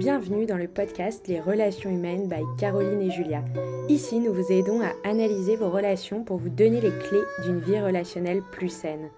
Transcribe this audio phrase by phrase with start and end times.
[0.00, 3.44] Bienvenue dans le podcast Les relations humaines by Caroline et Julia.
[3.90, 7.78] Ici, nous vous aidons à analyser vos relations pour vous donner les clés d'une vie
[7.78, 9.10] relationnelle plus saine.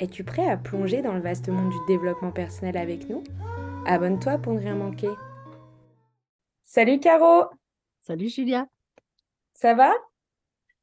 [0.00, 3.24] Es-tu prêt à plonger dans le vaste monde du développement personnel avec nous?
[3.86, 5.08] Abonne-toi pour ne rien manquer.
[6.62, 7.48] Salut Caro
[8.02, 8.66] Salut Julia
[9.54, 9.94] Ça va?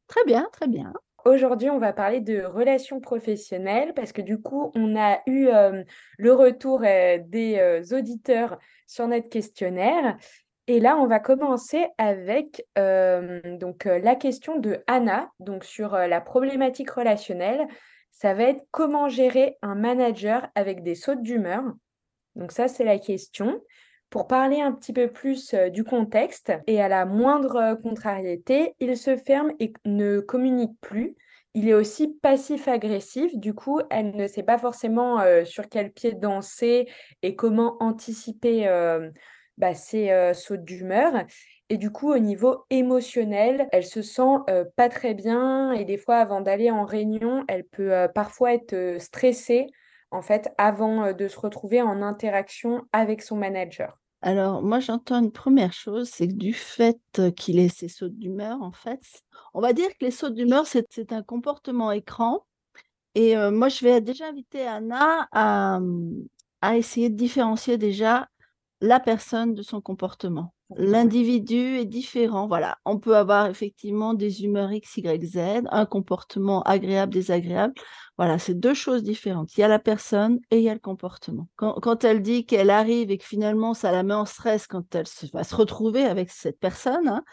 [0.08, 0.92] Très bien, très bien.
[1.26, 5.84] Aujourd'hui, on va parler de relations professionnelles parce que du coup, on a eu euh,
[6.20, 10.18] le retour euh, des euh, auditeurs sur notre questionnaire.
[10.68, 16.90] Et là, on va commencer avec donc, la question de Anna, donc sur la problématique
[16.90, 17.68] relationnelle.
[18.12, 21.64] Ça va être comment gérer un manager avec des sautes d'humeur.
[22.36, 23.62] Donc ça, c'est la question.
[24.16, 29.18] Pour parler un petit peu plus du contexte et à la moindre contrariété, il se
[29.18, 31.18] ferme et ne communique plus.
[31.54, 36.88] Il est aussi passif-agressif, du coup, elle ne sait pas forcément sur quel pied danser
[37.24, 38.70] et comment anticiper
[39.58, 41.26] bah, ses sautes d'humeur.
[41.68, 44.38] Et du coup, au niveau émotionnel, elle se sent
[44.78, 49.68] pas très bien et des fois, avant d'aller en réunion, elle peut parfois être stressée,
[50.10, 54.00] en fait, avant de se retrouver en interaction avec son manager.
[54.26, 57.00] Alors, moi, j'entends une première chose, c'est que du fait
[57.38, 59.00] qu'il ait ces sautes d'humeur, en fait,
[59.54, 62.44] on va dire que les sautes d'humeur, c'est un comportement écran.
[63.16, 65.80] Et moi, je vais déjà inviter Anna à,
[66.62, 68.30] à essayer de différencier déjà
[68.82, 70.54] la personne de son comportement.
[70.76, 72.48] L'individu est différent.
[72.48, 75.38] Voilà, on peut avoir effectivement des humeurs X, Y, Z,
[75.70, 77.74] un comportement agréable, désagréable.
[78.18, 79.56] Voilà, c'est deux choses différentes.
[79.56, 81.48] Il y a la personne et il y a le comportement.
[81.56, 85.06] Quand, elle dit qu'elle arrive et que finalement ça la met en stress quand elle
[85.34, 87.24] va se retrouver avec cette personne, hein,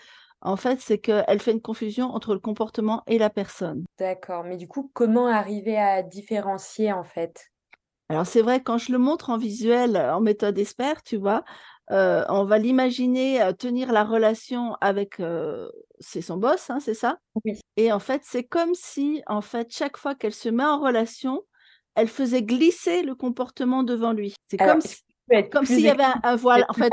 [0.43, 3.85] en fait, c'est qu'elle fait une confusion entre le comportement et la personne.
[3.99, 7.52] D'accord, mais du coup, comment arriver à différencier en fait?
[8.13, 11.45] Alors c'est vrai, quand je le montre en visuel, en méthode expert, tu vois,
[11.91, 16.93] euh, on va l'imaginer euh, tenir la relation avec, euh, c'est son boss, hein, c'est
[16.93, 17.19] ça?
[17.43, 17.59] Oui.
[17.79, 21.43] Et en fait, c'est comme si, en fait, chaque fois qu'elle se met en relation,
[21.95, 24.35] elle faisait glisser le comportement devant lui.
[24.47, 24.99] C'est comme si,
[25.51, 26.67] comme s'il y avait un, voile.
[26.69, 26.91] En fait,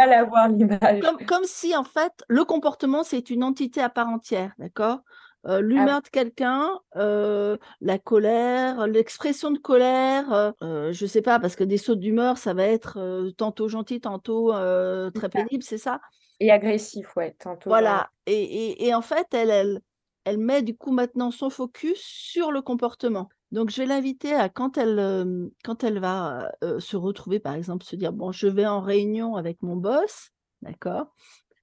[1.01, 4.99] comme, comme si, en fait, le comportement, c'est une entité à part entière, d'accord?
[5.45, 11.63] Ah l'humeur de quelqu'un, la colère, l'expression de colère, je je sais pas, parce que
[11.63, 16.01] des sauts d'humeur, ça va être tantôt gentil, tantôt très pénible, c'est ça?
[16.39, 17.69] Et agressif, ouais, tantôt.
[17.69, 18.09] Voilà.
[18.25, 19.81] Et, en fait, elle, elle,
[20.25, 23.29] elle met du coup maintenant son focus sur le comportement.
[23.51, 27.95] Donc, je vais l'inviter à, quand elle, quand elle va se retrouver, par exemple, se
[27.95, 30.29] dire, bon, je vais en réunion avec mon boss,
[30.61, 31.07] d'accord?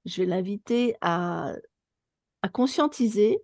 [0.05, 1.53] Je vais l'inviter à,
[2.43, 3.41] à conscientiser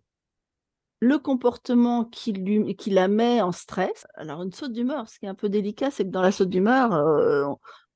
[1.02, 4.06] le comportement qui, lui, qui la met en stress.
[4.14, 6.48] Alors, une saute d'humeur, ce qui est un peu délicat, c'est que dans la saute
[6.48, 7.44] d'humeur, euh,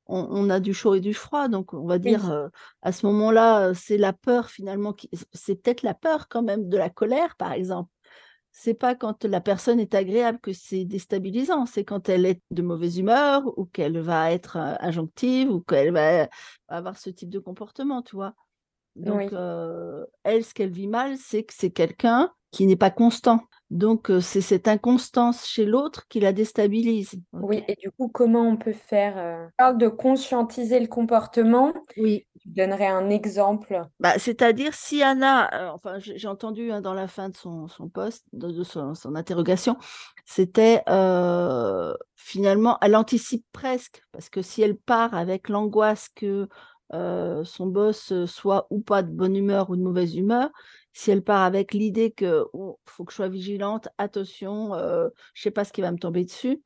[0.06, 1.46] on, a du chaud et du froid.
[1.46, 2.48] Donc, on va dire, euh,
[2.82, 5.08] à ce moment-là, c'est la peur finalement, qui...
[5.32, 7.90] c'est peut-être la peur quand même de la colère, par exemple.
[8.50, 12.62] C'est pas quand la personne est agréable que c'est déstabilisant, c'est quand elle est de
[12.62, 16.28] mauvaise humeur ou qu'elle va être euh, injonctive ou qu'elle va
[16.66, 18.34] avoir ce type de comportement, tu vois.
[18.96, 19.32] Donc,
[20.24, 23.40] elle, ce qu'elle vit mal, c'est que c'est quelqu'un qui n'est pas constant.
[23.70, 27.16] Donc, c'est cette inconstance chez l'autre qui la déstabilise.
[27.32, 31.72] Oui, et du coup, comment on peut faire parle de conscientiser le comportement.
[31.96, 32.26] Oui.
[32.40, 37.28] Tu donnerais un exemple bah, C'est-à-dire, si Anna, enfin, j'ai entendu hein, dans la fin
[37.28, 39.76] de son, son poste, de, son, interrogation,
[40.24, 40.82] c'était
[42.14, 46.48] finalement, elle anticipe presque, parce que si elle part avec l'angoisse que
[46.92, 50.50] son boss soit ou pas de bonne humeur ou de mauvaise humeur,
[50.92, 55.42] si elle part avec l'idée que oh, faut que je sois vigilante, attention, euh, je
[55.42, 56.62] sais pas ce qui va me tomber dessus,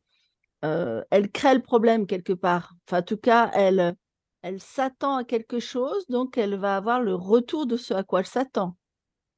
[0.63, 2.75] elle crée le problème quelque part.
[2.87, 3.95] Enfin, en tout cas, elle,
[4.43, 8.21] elle s'attend à quelque chose, donc elle va avoir le retour de ce à quoi
[8.21, 8.77] elle s'attend.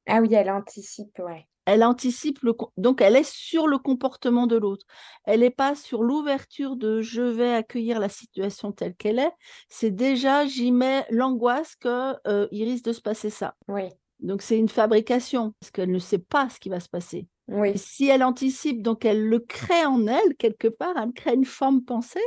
[0.05, 1.47] Ah oui, elle anticipe, ouais.
[1.65, 4.85] Elle anticipe le donc elle est sur le comportement de l'autre.
[5.23, 9.31] Elle n'est pas sur l'ouverture de je vais accueillir la situation telle qu'elle est.
[9.69, 12.13] C'est déjà j'y mets l'angoisse que
[12.51, 13.55] il risque de se passer ça.
[13.67, 13.83] Oui.
[14.19, 17.27] Donc c'est une fabrication parce qu'elle ne sait pas ce qui va se passer.
[17.49, 17.77] Oui.
[17.77, 21.83] si elle anticipe, donc elle le crée en elle quelque part, elle crée une forme
[21.83, 22.23] pensée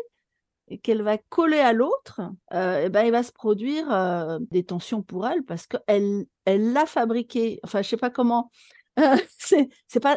[0.68, 2.20] et qu'elle va coller à l'autre,
[2.52, 7.60] euh, ben il va se produire des tensions pour elle parce qu'elle elle l'a fabriqué.
[7.62, 8.50] Enfin je sais pas comment
[9.38, 10.16] c'est pas,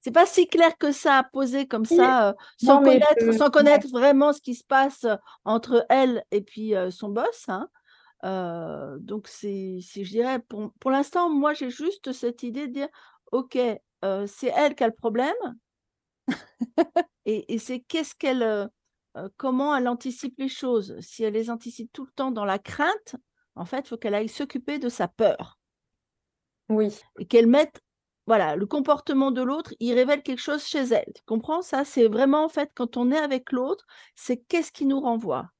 [0.00, 2.32] c'est pas, si clair que ça à poser comme ça, euh,
[2.62, 5.06] sans, connaître, sans connaître vraiment ce qui se passe
[5.44, 7.48] entre elle et puis euh, son boss.
[7.48, 7.68] Hein.
[8.24, 12.88] Euh, donc, c'est, je dirais, pour, pour l'instant, moi, j'ai juste cette idée de dire,
[13.32, 15.34] OK, c'est elle qui a le problème.
[17.26, 18.70] et, et c'est qu'est-ce qu'elle
[19.16, 20.98] euh, comment elle anticipe les choses?
[21.00, 23.16] Si elle les anticipe tout le temps dans la crainte,
[23.56, 25.58] en fait, il faut qu'elle aille s'occuper de sa peur.
[26.68, 26.96] Oui.
[27.18, 27.80] Et qu'elle mette,
[28.30, 31.12] voilà, le comportement de l'autre, il révèle quelque chose chez elle.
[31.16, 31.62] Tu comprends?
[31.62, 35.50] Ça C'est vraiment, en fait, quand on est avec l'autre, c'est qu'est-ce qui nous renvoie?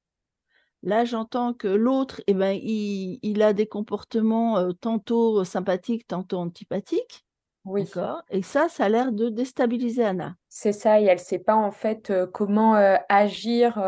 [0.84, 7.26] Là, j'entends que l'autre, eh ben, il, a des comportements euh, tantôt sympathiques, tantôt antipathiques.
[7.64, 7.90] Oui.
[8.30, 10.36] Et ça, ça a l'air de déstabiliser Anna.
[10.48, 13.78] C'est ça, et elle ne sait pas en fait euh, comment euh, agir.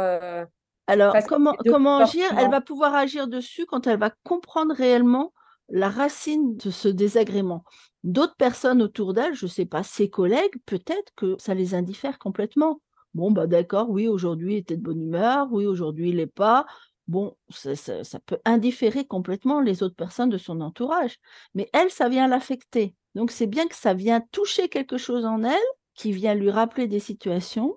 [0.88, 2.24] Alors, comment, comment agir?
[2.36, 5.32] Elle va pouvoir agir dessus quand elle va comprendre réellement
[5.68, 7.62] la racine de ce désagrément.
[8.04, 12.18] D'autres personnes autour d'elle, je ne sais pas, ses collègues, peut-être que ça les indiffère
[12.18, 12.80] complètement.
[13.14, 16.66] Bon, bah d'accord, oui, aujourd'hui il était de bonne humeur, oui, aujourd'hui il n'est pas.
[17.08, 21.18] Bon, ça, ça, peut indifférer complètement les autres personnes de son entourage.
[21.54, 22.94] Mais elle, ça vient l'affecter.
[23.14, 25.56] Donc c'est bien que ça vient toucher quelque chose en elle,
[25.94, 27.76] qui vient lui rappeler des situations.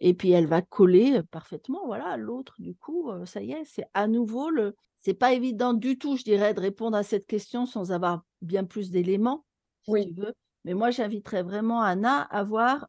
[0.00, 4.06] Et puis elle va coller parfaitement, voilà, l'autre, du coup, ça y est, c'est à
[4.06, 4.74] nouveau le.
[5.06, 8.64] C'est pas évident du tout, je dirais, de répondre à cette question sans avoir bien
[8.64, 9.44] plus d'éléments,
[9.84, 10.06] si oui.
[10.08, 10.34] tu veux.
[10.64, 12.88] Mais moi, j'inviterais vraiment Anna à voir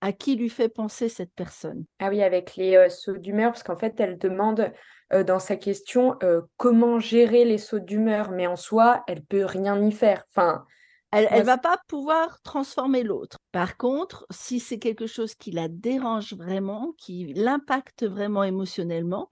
[0.00, 1.84] à qui lui fait penser cette personne.
[1.98, 4.72] Ah oui, avec les euh, sauts d'humeur, parce qu'en fait, elle demande
[5.12, 6.16] euh, dans sa question
[6.56, 10.24] comment gérer les sauts d'humeur, mais en soi, elle peut rien y faire.
[10.34, 10.64] Enfin,
[11.12, 13.36] elle ne va pas pouvoir transformer l'autre.
[13.52, 19.28] Par contre, si c'est quelque chose qui la dérange vraiment, qui l'impacte vraiment émotionnellement,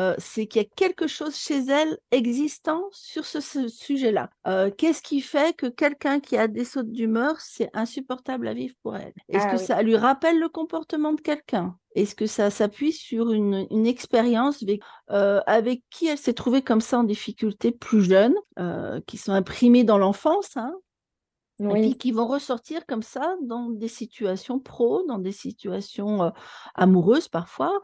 [0.00, 4.30] euh, c'est qu'il y a quelque chose chez elle existant sur ce, sujet-là.
[4.46, 8.74] Euh, qu'est-ce qui fait que quelqu'un qui a des sautes d'humeur, c'est insupportable à vivre
[8.82, 9.12] pour elle?
[9.28, 11.76] Est-ce ah que ça lui rappelle le comportement de quelqu'un?
[11.94, 14.64] Est-ce que ça s'appuie sur une, expérience
[15.10, 18.34] euh, avec, qui elle s'est trouvée comme ça en difficulté plus jeune,
[19.06, 20.72] qui sont imprimées dans l'enfance hein?
[21.60, 26.32] Et puis qui vont ressortir comme ça dans des situations pro, dans des situations
[26.74, 27.80] amoureuses parfois,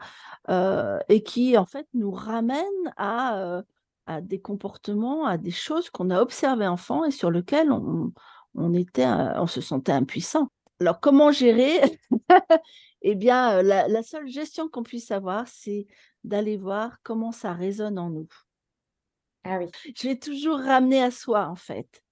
[1.09, 3.61] et qui en fait nous ramènent à,
[4.07, 8.11] à des comportements, à des choses qu'on a observées enfant et sur lesquelles on,
[8.55, 10.49] on, était, on se sentait impuissant.
[10.79, 11.79] Alors comment gérer?
[13.03, 15.85] Eh bien, la, la seule gestion qu'on puisse avoir, c'est
[16.23, 18.27] d'aller voir comment ça résonne en nous.
[19.43, 19.67] Ah oui.
[19.95, 22.03] Je vais toujours ramener à soi en fait.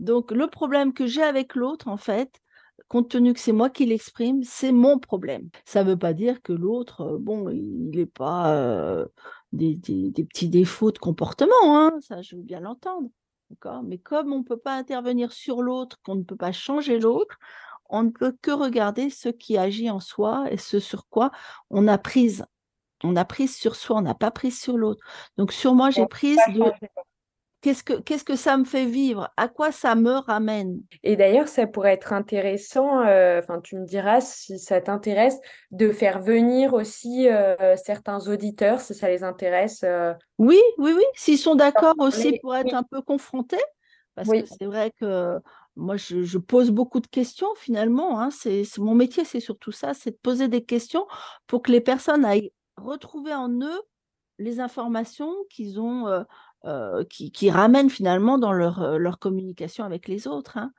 [0.00, 2.40] Donc, le problème que j'ai avec l'autre, en fait,
[2.88, 5.50] compte tenu que c'est moi qui l'exprime, c'est mon problème.
[5.64, 9.06] Ça ne veut pas dire que l'autre, euh, bon, il n'est pas euh,
[9.52, 13.08] des, petits défauts de comportement, hein, ça, je veux bien l'entendre.
[13.84, 17.38] Mais comme on ne peut pas intervenir sur l'autre, qu'on ne peut pas changer l'autre,
[17.90, 21.30] on ne peut que regarder ce qui agit en soi et ce sur quoi
[21.68, 22.46] on a prise.
[23.02, 25.04] On a prise sur soi, on n'a pas prise sur l'autre.
[25.36, 26.62] Donc sur moi, j'ai prise de,
[27.62, 29.30] Qu'est-ce que, qu'est-ce que ça me fait vivre?
[29.36, 30.80] À quoi ça me ramène?
[31.02, 35.38] Et d'ailleurs, ça pourrait être intéressant, euh, enfin, tu me diras si ça t'intéresse,
[35.70, 39.82] de faire venir aussi euh, certains auditeurs, si ça les intéresse.
[39.84, 40.14] Euh.
[40.38, 43.62] Oui, oui, oui, s'ils sont d'accord aussi pour être un peu confrontés,
[44.14, 45.38] parce que c'est vrai que
[45.76, 48.20] moi, je, pose beaucoup de questions finalement.
[48.20, 51.06] Hein, c'est, mon métier, c'est surtout ça, c'est de poser des questions
[51.46, 53.82] pour que les personnes aillent retrouver en eux
[54.38, 56.24] les informations qu'ils ont
[56.66, 60.58] euh, qui, ramènent finalement dans leur, euh, leur communication avec les autres.
[60.58, 60.72] Hein.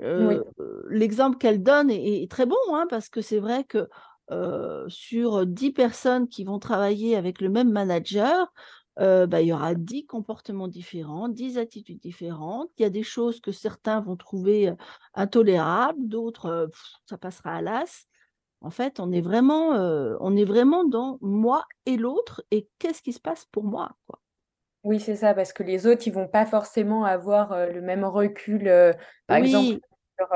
[0.00, 0.42] Euh,
[0.88, 3.88] l'exemple qu'elle donne est, très bon, hein, parce que c'est vrai que
[4.88, 8.50] sur 10 personnes qui vont travailler avec le même manager,
[8.96, 12.70] bah, il y aura 10 comportements différents, 10 attitudes différentes.
[12.78, 14.72] Il y a des choses que certains vont trouver
[15.12, 16.70] intolérables, d'autres,
[17.04, 18.06] ça passera à l'as.
[18.62, 19.72] En fait, on est vraiment,
[20.20, 23.90] on est vraiment dans moi et l'autre et qu'est-ce qui se passe pour moi.
[24.06, 24.21] Quoi.
[24.84, 28.64] Oui, c'est ça, parce que les autres, ils vont pas forcément avoir le même recul,
[29.26, 29.80] par exemple,
[30.18, 30.28] sur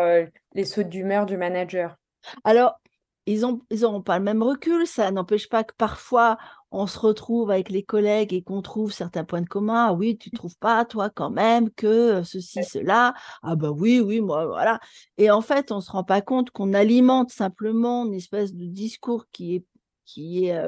[0.55, 1.97] les sauts d'humeur du manager.
[2.45, 2.81] Alors,
[3.27, 4.87] ils n'auront ils pas le même recul.
[4.87, 6.39] Ça n'empêche pas que parfois,
[6.71, 9.87] on se retrouve avec les collègues et qu'on trouve certains points de commun.
[9.89, 13.15] Ah oui, tu trouves pas, toi, quand même, que ceci, cela.
[13.43, 14.79] Ah bah oui, oui, moi, voilà.
[15.19, 18.67] Et en fait, on ne se rend pas compte qu'on alimente simplement une espèce de
[18.67, 19.65] discours qui est,
[20.05, 20.63] qui est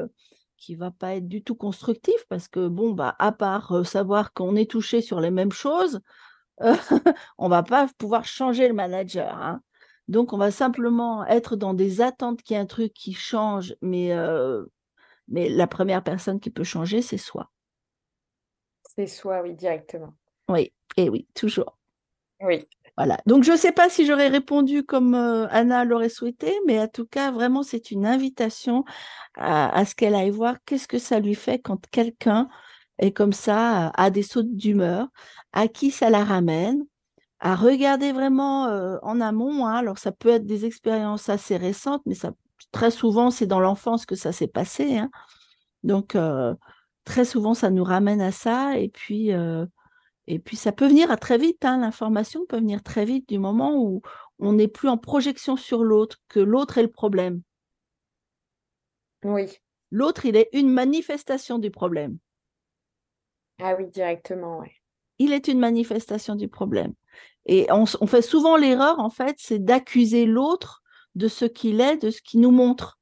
[0.58, 4.56] qui va pas être du tout constructif parce que bon bah à part savoir qu'on
[4.56, 6.00] est touché sur les mêmes choses,
[6.62, 6.74] euh,
[7.38, 9.34] on va pas pouvoir changer le manager.
[9.36, 9.62] Hein.
[10.08, 13.74] Donc on va simplement être dans des attentes qu'il y a un truc qui change,
[13.82, 14.12] mais
[15.28, 17.50] mais la première personne qui peut changer c'est soi.
[18.96, 20.14] C'est soi, oui, directement.
[20.48, 21.78] Oui, et oui, toujours.
[22.40, 22.66] Oui.
[22.98, 23.18] Voilà.
[23.26, 27.06] Donc, je ne sais pas si j'aurais répondu comme Anna l'aurait souhaité, mais en tout
[27.06, 28.84] cas, vraiment, c'est une invitation
[29.36, 32.48] à, ce qu'elle aille voir qu'est-ce que ça lui fait quand quelqu'un
[32.98, 35.06] est comme ça, a des sautes d'humeur,
[35.52, 36.82] à qui ça la ramène,
[37.38, 38.64] à regarder vraiment
[39.02, 39.66] en amont.
[39.66, 39.76] Hein.
[39.76, 42.16] Alors, ça peut être des expériences assez récentes, mais
[42.72, 44.98] très souvent, c'est dans l'enfance que ça s'est passé.
[44.98, 45.10] Hein.
[45.82, 46.54] Donc, euh,
[47.04, 48.78] très souvent, ça nous ramène à ça.
[48.78, 49.66] Et puis, euh,
[50.30, 51.64] et puis ça peut venir à très vite.
[51.64, 51.78] Hein.
[51.78, 54.02] L'information peut venir très vite du moment où
[54.38, 57.40] on n'est plus en projection sur l'autre, que l'autre est le problème.
[59.24, 59.56] Oui.
[59.90, 62.18] L'autre, il est une manifestation du problème.
[63.58, 64.68] Ah oui, directement, oui.
[65.18, 66.92] Il est une manifestation du problème.
[67.46, 70.82] Et on, fait souvent l'erreur, en fait, c'est d'accuser l'autre
[71.14, 72.98] de ce qu'il est, de ce qu'il nous montre.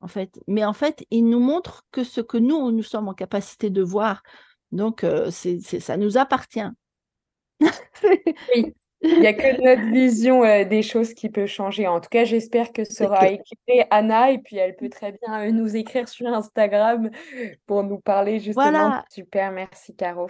[0.00, 0.40] En fait.
[0.48, 3.82] Mais en fait, il nous montre que ce que nous, nous sommes en capacité de
[3.82, 4.24] voir.
[4.72, 6.60] Donc, euh, c'est, ça nous appartient.
[7.60, 8.74] oui.
[9.00, 11.86] Il n'y a que notre vision euh, des choses qui peut changer.
[11.86, 15.40] En tout cas, j'espère que ça aura éclairé Anna et puis elle peut très bien
[15.40, 17.08] euh, nous écrire sur Instagram
[17.66, 18.70] pour nous parler justement.
[18.70, 19.04] Voilà.
[19.08, 20.28] Super, merci Caro.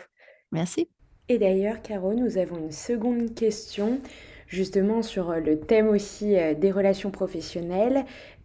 [0.52, 0.90] Merci.
[1.30, 4.00] Et d'ailleurs, Caro, nous avons une seconde question
[4.48, 8.04] justement sur le thème aussi des relations professionnelles.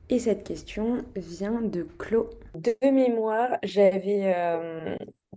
[0.10, 2.30] Et cette question vient de Claude.
[2.56, 4.34] De mémoire, j'avais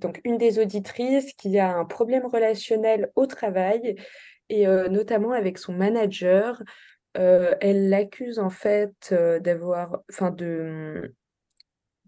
[0.00, 3.96] donc une des auditrices qui a un problème relationnel au travail
[4.48, 6.62] et notamment avec son manager.
[7.14, 11.14] elle l'accuse en fait d'avoir, enfin de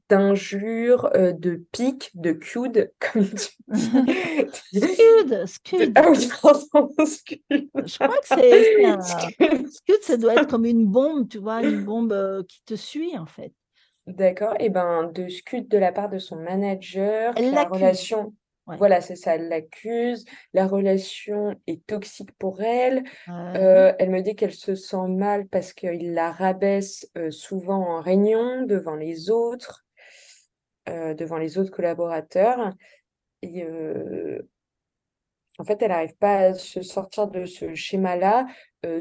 [0.09, 4.80] d'injures, de piques, de cudes, comme tu dis.
[4.80, 5.92] scud, scud.
[5.95, 6.16] Ah oui,
[7.07, 7.40] scud.
[7.50, 9.00] Je crois que c'est un...
[9.00, 13.26] scud, ça doit être comme une bombe, tu vois, une bombe qui te suit en
[13.26, 13.52] fait.
[14.09, 18.35] D'accord, et ben de scud de la part de son manager, la relation.
[18.77, 23.03] Voilà, c'est ça, elle l'accuse, la relation est toxique pour elle.
[23.29, 28.00] Euh, elle me dit qu'elle se sent mal parce qu'il la rabaisse euh, souvent en
[28.03, 29.87] réunion devant les autres,
[30.88, 32.73] euh, devant les autres collaborateurs.
[33.41, 33.65] Et
[35.59, 38.47] en fait, elle n'arrive pas à se sortir de ce schéma-là,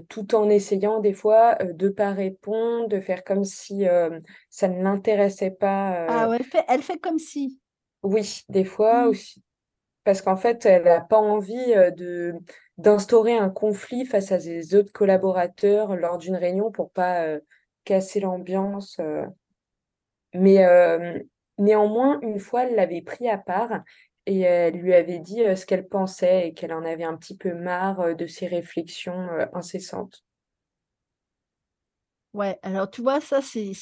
[0.09, 3.85] tout en essayant des fois de ne pas répondre, de faire comme si
[4.49, 6.05] ça ne l'intéressait pas.
[6.09, 7.59] Ah ouais, elle fait, elle fait comme si.
[8.03, 9.09] Oui, des fois mmh.
[9.09, 9.43] aussi
[10.07, 12.33] parce qu'en fait, elle n'a pas envie de
[12.77, 17.25] d'instaurer un conflit face à ses autres collaborateurs lors d'une réunion pour pas
[17.83, 19.01] casser l'ambiance.
[20.33, 20.65] Mais
[21.57, 23.81] néanmoins, une fois, elle l'avait pris à part
[24.27, 27.53] et elle lui avait dit ce qu'elle pensait et qu'elle en avait un petit peu
[27.53, 30.23] marre de ses réflexions incessantes.
[32.33, 33.73] Ouais, alors tu vois, ça, c'est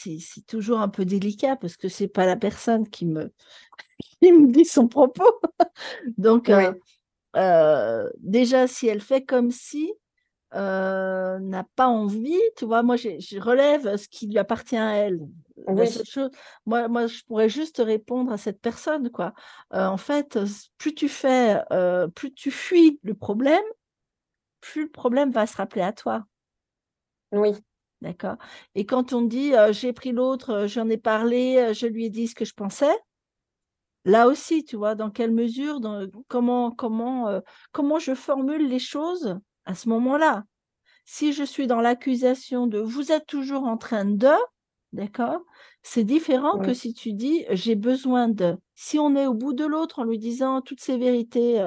[0.47, 3.33] toujours un peu délicat parce que c'est pas la personne qui me,
[4.21, 5.41] qui me dit son propos.
[6.17, 6.73] Donc, euh,
[7.35, 9.93] euh, déjà, si elle fait comme si,
[10.55, 15.19] euh, n'a pas envie, tu vois, moi, je relève ce qui lui appartient à elle.
[16.65, 19.33] moi, moi, je pourrais juste répondre à cette personne, quoi.
[19.71, 20.39] en fait,
[20.77, 21.61] plus tu fais,
[22.15, 23.63] plus tu fuis le problème,
[24.61, 26.23] plus le problème va se rappeler à toi.
[27.33, 27.51] Oui.
[28.01, 28.37] D'accord?
[28.75, 32.35] Et quand on dit j'ai pris l'autre, j'en ai parlé, je lui ai dit ce
[32.35, 32.95] que je pensais,
[34.05, 37.41] là aussi, tu vois, dans quelle mesure, dans, comment, comment,
[37.73, 40.43] comment je formule les choses à ce moment-là.
[41.05, 44.31] Si je suis dans l'accusation de vous êtes toujours en train de,
[44.93, 45.41] d'accord,
[45.83, 48.57] c'est différent que si tu dis j'ai besoin de.
[48.73, 51.63] Si on est au bout de l'autre en lui disant toutes ces vérités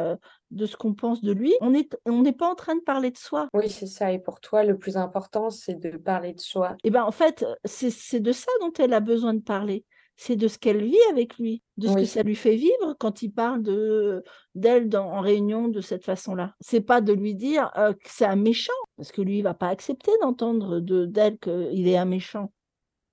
[0.50, 3.16] de ce qu'on pense de lui, on n'est on pas en train de parler de
[3.16, 3.48] soi.
[3.54, 4.12] Oui, c'est ça.
[4.12, 6.72] Et pour toi, le plus important, c'est de parler de soi.
[6.82, 9.84] Et eh bien, en fait, c'est de ça dont elle a besoin de parler.
[10.20, 13.22] C'est de ce qu'elle vit avec lui, de ce que ça lui fait vivre quand
[13.22, 14.24] il parle de
[14.56, 16.56] d'elle en réunion de cette façon-là.
[16.60, 19.68] C'est pas de lui dire que c'est un méchant, parce que lui, il va pas
[19.68, 22.52] accepter d'entendre de d'elle qu'il est un méchant.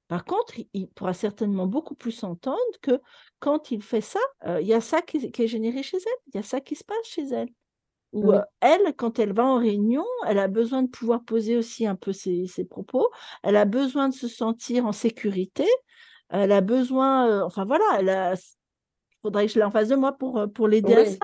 [0.07, 2.99] Par contre, il pourra certainement beaucoup plus entendre que
[3.39, 4.19] quand il fait ça,
[4.59, 6.83] il y a ça qui, est généré chez elle, il y a ça qui se
[6.83, 7.49] passe chez elle.
[8.13, 8.31] Ou
[8.61, 12.13] elle, quand elle va en réunion, elle a besoin de pouvoir poser aussi un peu
[12.13, 13.09] ses, propos,
[13.43, 15.67] elle a besoin de se sentir en sécurité,
[16.29, 18.37] elle a besoin, enfin voilà, il
[19.21, 21.17] faudrait que je l'ai en face de moi pour, pour l'aider à ça.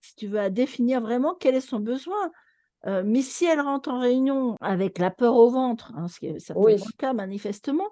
[0.00, 2.30] Si tu veux, à définir vraiment quel est son besoin.
[3.04, 6.38] mais si elle rentre en réunion avec la peur au ventre, hein, ce qui est
[6.38, 7.88] certainement le cas manifestement,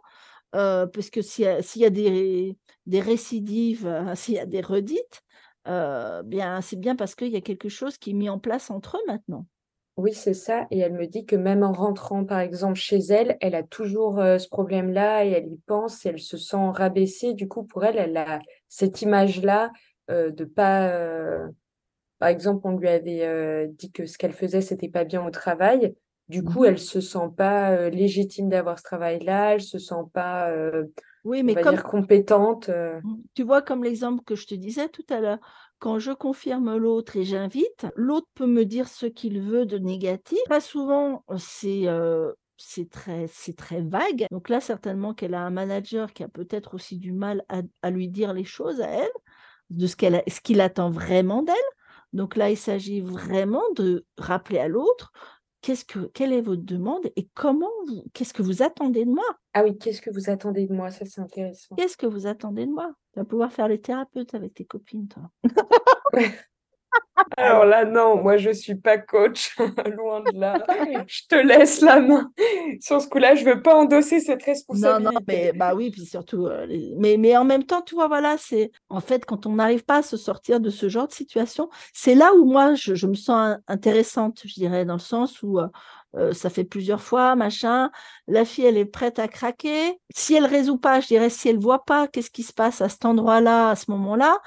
[0.53, 5.23] parce que s'il y, a des, des récidives, hein, s'il y a des redites,
[5.67, 8.97] bien c'est bien parce qu'il y a quelque chose qui est mis en place entre
[8.97, 9.47] eux maintenant.
[9.97, 10.67] Oui, c'est ça.
[10.71, 14.17] Et elle me dit que même en rentrant, par exemple, chez elle, elle a toujours
[14.17, 17.33] ce problème-là et elle y pense et elle se sent rabaissée.
[17.33, 18.39] Du coup, pour elle, elle a
[18.69, 19.73] cette image-là
[20.09, 20.93] de pas.
[22.19, 25.95] Par exemple, on lui avait dit que ce qu'elle faisait, c'était pas bien au travail.
[26.29, 30.53] Du coup, mmh elle se sent pas légitime d'avoir ce travail-là, elle se sent pas,
[31.25, 31.75] oui, mais comme...
[31.75, 32.69] dire, compétente.
[32.69, 35.39] Mmh, tu vois, comme l'exemple que je te disais tout à l'heure,
[35.79, 40.39] quand je confirme l'autre et j'invite, l'autre peut me dire ce qu'il veut de négatif.
[40.49, 41.87] Pas souvent, c'est
[42.59, 44.27] c'est très, très vague.
[44.31, 47.91] Donc là, certainement qu'elle a un manager qui a peut-être aussi du mal à, à
[47.91, 49.11] lui dire les choses à elle,
[49.71, 51.55] de ce qu'elle, ce qu'il attend vraiment d'elle.
[52.13, 55.13] Donc là, il s'agit vraiment de rappeler à l'autre
[55.67, 59.25] qu'est-ce que, quelle est votre demande et comment, vous, qu'est-ce que vous attendez de moi?
[59.53, 60.93] Ah oui, qu'est-ce que vous attendez de moi?
[60.93, 61.75] Ça, c'est intéressant.
[61.75, 62.95] Qu'est-ce que vous attendez de moi?
[63.13, 65.29] Tu vas pouvoir faire les thérapeutes avec tes copines, toi.
[67.39, 69.57] Alors là, non, moi je suis pas coach,
[69.97, 70.59] loin de là.
[71.07, 72.31] Je te laisse la main.
[72.81, 75.05] Sur ce coup-là, je veux pas endosser cette responsabilité.
[75.05, 77.95] Non, non, mais bah oui, puis surtout, euh, les- mais, mais en même temps, tu
[77.95, 81.09] vois, voilà, c'est en fait quand on n'arrive pas à se sortir de ce genre
[81.09, 84.95] de situation, c'est là où moi je, je me sens in- intéressante, je dirais, dans
[84.95, 85.69] le sens où euh,
[86.17, 87.91] euh, ça fait plusieurs fois, machin,
[88.29, 89.99] la fille elle est prête à craquer.
[90.15, 92.89] Si elle résout pas, je dirais, si elle voit pas qu'est-ce qui se passe à
[92.89, 94.39] cet endroit-là, à ce moment-là,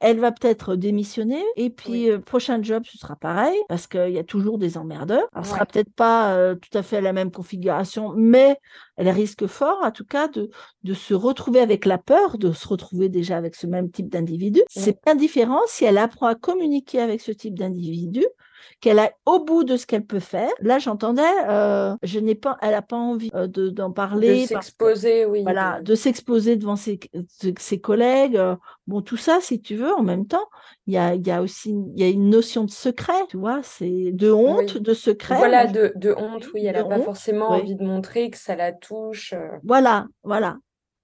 [0.00, 2.10] elle va peut-être démissionner et puis Oui.
[2.10, 5.26] euh, prochain job ce sera pareil parce qu'il y a toujours des emmerdeurs.
[5.32, 5.66] Alors, ce sera Ouais.
[5.66, 8.56] peut-être pas euh, tout à fait la même configuration, mais
[8.96, 10.50] elle risque fort en tout cas de,
[10.84, 14.60] de se retrouver avec la peur, de se retrouver déjà avec ce même type d'individu.
[14.68, 18.24] C'est bien différent si elle apprend à communiquer avec ce type d'individu
[18.80, 20.50] qu'elle a au bout de ce qu'elle peut faire.
[20.60, 24.42] Là, j'entendais, euh, je n'ai pas, elle n'a pas envie euh, de- d'en De parler.
[24.42, 25.42] que- s'exposer, oui.
[25.42, 28.36] voilà, de- de s'exposer devant ses, de- ses collègues.
[28.36, 30.48] euh, Bon, tout ça, si tu veux, en même temps,
[30.86, 34.12] il y a, y a aussi y a une notion de secret, tu vois, c'est
[34.12, 34.80] de honte, Oui.
[34.80, 35.36] de secret.
[35.36, 36.64] Voilà, de, de honte, oui.
[36.64, 37.60] Elle de n'a pas honte, forcément oui.
[37.60, 39.34] envie de montrer que ça la touche.
[39.34, 39.48] euh.
[39.62, 40.56] Voilà, voilà.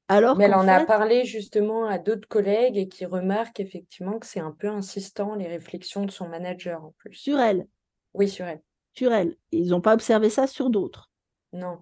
[0.08, 4.26] Alors Mais elle en a parlé justement à d'autres collègues et qui remarquent effectivement que
[4.26, 7.14] c'est un peu insistant, les réflexions de son manager en plus.
[7.14, 7.66] sur elle,
[8.12, 8.60] Oui, sur elle.
[8.92, 11.10] sur elle, ils n'ont pas observé ça sur d'autres?
[11.52, 11.78] Non,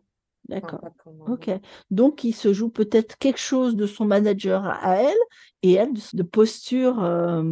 [0.48, 0.80] D'accord.
[1.28, 1.50] Ok.
[1.90, 5.16] Donc, il se joue peut-être quelque chose de son manager à, elle
[5.62, 7.42] et elle de, posture euh,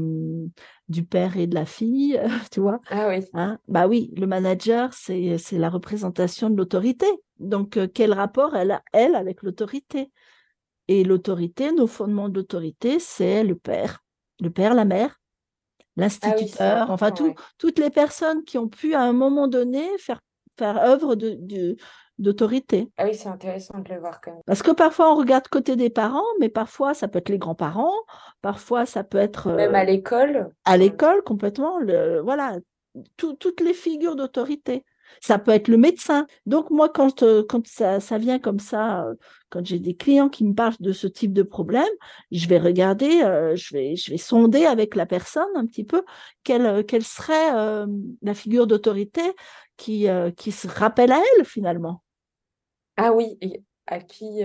[0.88, 2.80] du père et de la fille, tu vois?
[2.90, 3.58] Ah oui, Hein?
[3.68, 7.06] Bah oui, le manager, c'est c'est la représentation de l'autorité.
[7.38, 10.10] Donc, euh, quel rapport elle a, elle, avec l'autorité?
[10.90, 14.02] Et l'autorité, nos fondements d'autorité, c'est le père.
[14.40, 17.34] Le père, la mère, ah oui, l'instituteur, enfin, important, tout, ouais.
[17.58, 20.20] toutes les personnes qui ont pu, à un moment donné, faire,
[20.58, 21.76] faire œuvre de, de-
[22.18, 22.88] d'autorité.
[22.96, 24.42] Ah oui, c'est intéressant de le voir comme ça.
[24.46, 27.94] Parce que parfois, on regarde côté des parents, mais parfois, ça peut être les grands-parents,
[28.42, 30.50] parfois, ça peut être Même euh, à l'école.
[30.64, 32.56] à l'école complètement, le, voilà,
[33.16, 34.84] tout- toutes les figures d'autorité.
[35.20, 36.26] Ça peut être le médecin.
[36.46, 39.14] Donc moi, quand, euh, quand ça, ça vient comme ça, euh,
[39.50, 41.84] quand j'ai des clients qui me parlent de ce type de problème,
[42.30, 46.02] je vais regarder, euh, je vais, je vais sonder avec la personne un petit peu
[46.44, 47.50] quelle, quelle serait
[48.22, 49.22] la figure d'autorité
[49.76, 52.02] qui, qui se rappelle à elle finalement.
[52.96, 54.42] Ah oui, et à qui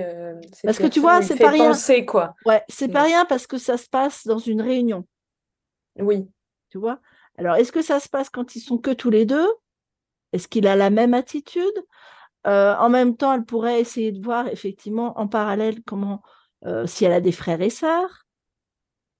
[0.63, 1.67] Parce que tu vois, c'est pas rien.
[1.67, 2.36] penser, quoi.
[2.45, 3.06] Ouais, c'est pas Mm.
[3.06, 5.06] rien parce que ça se passe dans une réunion,
[5.99, 6.30] Oui,
[6.69, 6.99] tu vois?
[7.38, 9.47] Alors, est-ce que ça se passe quand ils sont que tous les deux?
[10.36, 11.74] Est-ce qu'il a la même attitude?
[12.48, 16.21] Euh, en même temps, elle pourrait essayer de voir effectivement en parallèle comment,
[16.65, 18.26] euh, si elle a des frères et sœurs.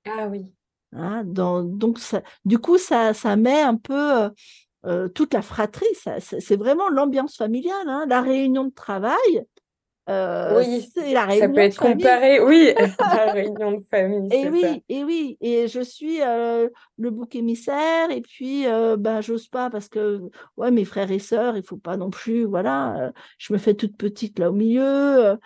[0.06, 0.52] ah oui.
[0.94, 4.30] hein, dans- donc, ça, du coup, ça, ça met un peu
[4.86, 5.86] euh, toute la fratrie.
[6.20, 7.88] c'est vraiment l'ambiance familiale.
[7.90, 8.06] hein.
[8.08, 9.46] La réunion de travail,
[10.10, 12.86] euh, Oui, ça peut être comparé, oui, à
[13.26, 14.50] la réunion de famille, Et ça.
[14.52, 19.48] oui, et oui, et je suis euh, le bouc émissaire, et puis euh, ben, j'ose
[19.48, 20.22] pas parce que
[20.58, 23.74] ouais, mes frères et sœurs, il faut pas non plus, voilà, euh, je me fais
[23.74, 25.38] toute petite là au milieu.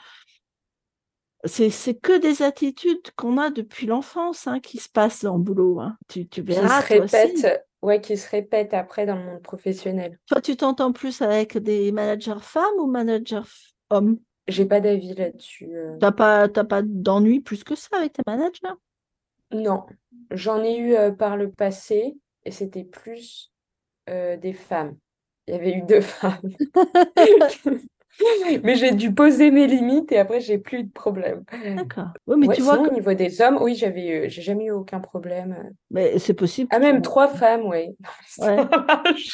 [1.45, 5.80] C'est, que des attitudes qu'on a depuis l'enfance hein, qui se passent dans le boulot.
[5.80, 5.95] hein.
[6.10, 7.15] Tu, tu Qui se verras, toi aussi.
[7.15, 10.19] répète, ouais, qui se répète après dans le monde professionnel.
[10.28, 13.39] Toi, tu t'entends plus avec des managers femmes ou managers
[13.89, 14.17] hommes?
[14.50, 15.70] J'ai pas d'avis là-dessus.
[15.76, 15.98] euh.
[16.00, 18.76] T'as pas, pas d'ennui plus que ça avec tes managers?
[19.52, 19.86] Non,
[20.32, 23.52] j'en ai eu euh, par le passé et c'était plus
[24.10, 24.98] euh, des femmes.
[25.48, 26.42] Il y avait eu deux femmes.
[28.63, 31.43] Mais j'ai dû poser mes limites et après j'ai plus eu de problème.
[31.76, 32.10] D'accord.
[32.28, 34.65] Oui, mais Ouais, tu vois que au niveau des hommes, oui, j'avais eu- j'ai jamais
[34.65, 35.72] eu aucun problème.
[35.89, 37.95] mais c'est possible Ah, même trois femmes, ouais.
[38.39, 38.58] Ouais.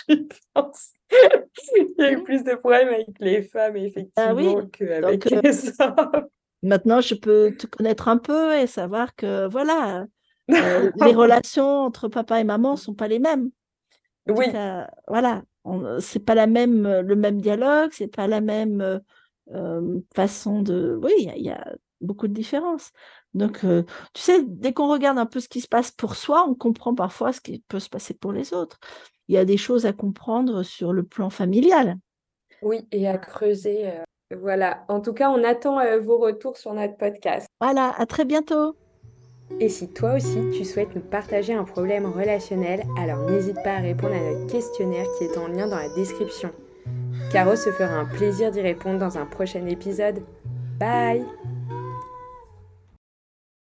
[0.07, 5.33] Il y a eu plus de problèmes avec les femmes, Ah oui, effectivement, qu'avec donc,
[5.33, 6.27] euh, les hommes.
[6.63, 10.05] Maintenant, je peux te connaître un peu et savoir que voilà,
[10.51, 13.51] euh, les relations entre papa et maman sont pas les mêmes.
[14.27, 15.43] Oui, cas, voilà,
[15.99, 18.99] c'est pas la même, euh, le même dialogue, c'est pas la même euh,
[19.53, 20.99] euh, façon de.
[21.03, 22.91] Oui, il y a- il y, a beaucoup de différences.
[23.33, 26.45] Donc, euh, tu sais, dès qu'on regarde un peu ce qui se passe pour soi,
[26.47, 28.79] on comprend parfois ce qui peut se passer pour les autres.
[29.27, 31.97] Il y a des choses à comprendre sur le plan familial.
[32.61, 33.87] oui, et à creuser.
[33.87, 34.03] euh,
[34.35, 34.85] Voilà.
[34.87, 37.47] En tout cas, on attend euh, vos retours sur notre podcast.
[37.59, 38.75] Voilà, à très bientôt.
[39.59, 43.79] Et si toi aussi tu souhaites nous partager un problème relationnel, alors n'hésite pas à
[43.79, 46.51] répondre à notre questionnaire qui est en lien dans la description.
[47.31, 50.21] Caro se fera un plaisir d'y répondre dans un prochain épisode.
[50.79, 51.25] Bye